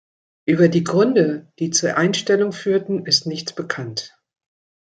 Über 0.47 0.67
die 0.67 0.83
Gründe, 0.83 1.51
die 1.59 1.69
zur 1.69 1.95
Einstellung 1.95 2.53
führten, 2.53 3.05
ist 3.05 3.27
nichts 3.27 3.53
bekannt. 3.53 4.17